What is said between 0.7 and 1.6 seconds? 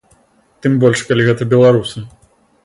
больш калі гэта